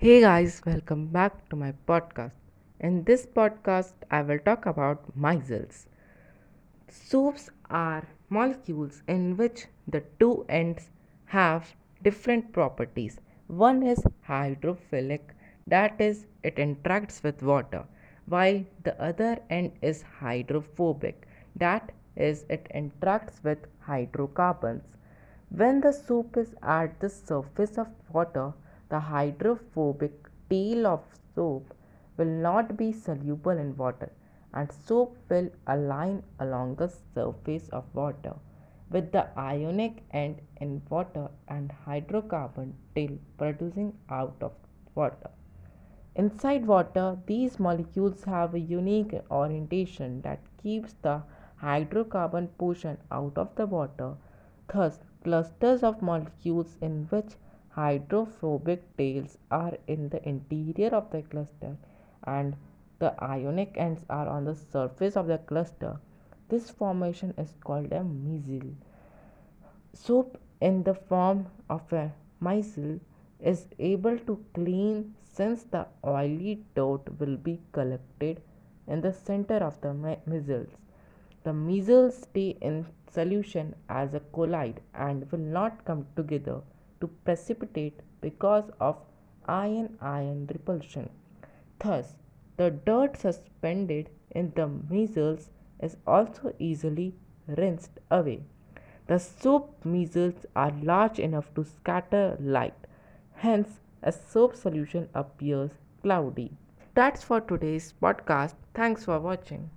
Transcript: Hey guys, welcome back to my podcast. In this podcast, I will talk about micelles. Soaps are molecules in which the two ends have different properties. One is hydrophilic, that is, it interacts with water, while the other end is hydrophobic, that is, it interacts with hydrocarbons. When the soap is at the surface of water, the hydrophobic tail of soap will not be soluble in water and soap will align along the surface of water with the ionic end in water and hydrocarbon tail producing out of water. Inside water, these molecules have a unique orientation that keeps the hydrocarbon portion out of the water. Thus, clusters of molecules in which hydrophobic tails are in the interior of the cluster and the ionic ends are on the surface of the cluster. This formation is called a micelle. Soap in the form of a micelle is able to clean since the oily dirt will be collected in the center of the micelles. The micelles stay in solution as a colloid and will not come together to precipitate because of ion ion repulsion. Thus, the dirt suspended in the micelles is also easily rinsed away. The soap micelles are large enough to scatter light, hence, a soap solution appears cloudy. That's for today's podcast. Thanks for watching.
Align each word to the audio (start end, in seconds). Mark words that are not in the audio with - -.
Hey 0.00 0.20
guys, 0.20 0.62
welcome 0.64 1.06
back 1.06 1.48
to 1.48 1.56
my 1.56 1.72
podcast. 1.88 2.30
In 2.78 3.02
this 3.02 3.26
podcast, 3.26 3.94
I 4.08 4.22
will 4.22 4.38
talk 4.38 4.64
about 4.64 5.18
micelles. 5.18 5.86
Soaps 6.88 7.50
are 7.68 8.06
molecules 8.28 9.02
in 9.08 9.36
which 9.36 9.66
the 9.88 10.04
two 10.20 10.46
ends 10.48 10.90
have 11.24 11.74
different 12.04 12.52
properties. 12.52 13.18
One 13.48 13.82
is 13.82 14.04
hydrophilic, 14.28 15.32
that 15.66 16.00
is, 16.00 16.26
it 16.44 16.54
interacts 16.58 17.24
with 17.24 17.42
water, 17.42 17.84
while 18.26 18.64
the 18.84 18.94
other 19.02 19.40
end 19.50 19.72
is 19.82 20.02
hydrophobic, 20.20 21.26
that 21.56 21.90
is, 22.14 22.44
it 22.48 22.68
interacts 22.72 23.42
with 23.42 23.66
hydrocarbons. 23.80 24.84
When 25.50 25.80
the 25.80 25.92
soap 25.92 26.36
is 26.36 26.54
at 26.62 27.00
the 27.00 27.10
surface 27.10 27.76
of 27.76 27.88
water, 28.12 28.52
the 28.88 29.00
hydrophobic 29.00 30.28
tail 30.50 30.86
of 30.86 31.04
soap 31.34 31.74
will 32.16 32.34
not 32.48 32.76
be 32.76 32.90
soluble 32.92 33.58
in 33.64 33.76
water 33.76 34.10
and 34.54 34.72
soap 34.72 35.16
will 35.30 35.50
align 35.66 36.22
along 36.40 36.74
the 36.76 36.88
surface 36.88 37.68
of 37.70 37.84
water 37.94 38.34
with 38.90 39.12
the 39.12 39.24
ionic 39.38 40.02
end 40.10 40.40
in 40.56 40.80
water 40.88 41.28
and 41.48 41.72
hydrocarbon 41.86 42.72
tail 42.94 43.18
producing 43.36 43.92
out 44.08 44.36
of 44.40 44.52
water. 44.94 45.30
Inside 46.16 46.66
water, 46.66 47.18
these 47.26 47.58
molecules 47.60 48.24
have 48.24 48.54
a 48.54 48.58
unique 48.58 49.14
orientation 49.30 50.22
that 50.22 50.40
keeps 50.62 50.94
the 51.02 51.22
hydrocarbon 51.62 52.48
portion 52.58 52.98
out 53.10 53.36
of 53.36 53.54
the 53.56 53.66
water. 53.66 54.14
Thus, 54.72 54.98
clusters 55.22 55.82
of 55.82 56.02
molecules 56.02 56.76
in 56.80 57.06
which 57.10 57.36
hydrophobic 57.70 58.96
tails 58.96 59.38
are 59.50 59.76
in 59.86 60.08
the 60.08 60.28
interior 60.28 60.88
of 60.88 61.10
the 61.10 61.22
cluster 61.22 61.76
and 62.24 62.56
the 62.98 63.12
ionic 63.22 63.74
ends 63.76 64.04
are 64.10 64.28
on 64.28 64.44
the 64.44 64.54
surface 64.54 65.16
of 65.16 65.26
the 65.26 65.38
cluster. 65.38 66.00
This 66.48 66.70
formation 66.70 67.34
is 67.38 67.54
called 67.60 67.92
a 67.92 68.00
micelle. 68.00 68.74
Soap 69.92 70.38
in 70.60 70.82
the 70.82 70.94
form 70.94 71.46
of 71.70 71.92
a 71.92 72.12
micelle 72.42 72.98
is 73.40 73.66
able 73.78 74.18
to 74.18 74.44
clean 74.54 75.14
since 75.22 75.62
the 75.64 75.86
oily 76.04 76.64
dirt 76.74 77.20
will 77.20 77.36
be 77.36 77.60
collected 77.72 78.42
in 78.86 79.00
the 79.00 79.12
center 79.12 79.58
of 79.58 79.80
the 79.82 79.88
micelles. 79.88 80.70
The 81.44 81.50
micelles 81.50 82.24
stay 82.24 82.56
in 82.60 82.86
solution 83.10 83.74
as 83.88 84.14
a 84.14 84.20
colloid 84.20 84.80
and 84.94 85.30
will 85.30 85.38
not 85.38 85.84
come 85.84 86.06
together 86.16 86.62
to 87.00 87.08
precipitate 87.24 88.00
because 88.20 88.70
of 88.80 88.96
ion 89.46 89.96
ion 90.00 90.46
repulsion. 90.52 91.10
Thus, 91.78 92.14
the 92.56 92.70
dirt 92.70 93.16
suspended 93.16 94.10
in 94.30 94.52
the 94.54 94.68
micelles 94.68 95.50
is 95.80 95.96
also 96.06 96.54
easily 96.58 97.14
rinsed 97.46 97.98
away. 98.10 98.42
The 99.06 99.18
soap 99.18 99.84
micelles 99.84 100.44
are 100.54 100.72
large 100.82 101.18
enough 101.18 101.54
to 101.54 101.64
scatter 101.64 102.36
light, 102.40 102.74
hence, 103.34 103.80
a 104.02 104.12
soap 104.12 104.54
solution 104.54 105.08
appears 105.14 105.72
cloudy. 106.02 106.56
That's 106.94 107.22
for 107.22 107.40
today's 107.40 107.94
podcast. 108.02 108.54
Thanks 108.74 109.04
for 109.04 109.18
watching. 109.18 109.70